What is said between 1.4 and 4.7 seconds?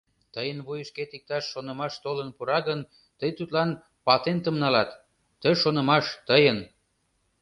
шонымаш толын пура гын, тый тудлан патентым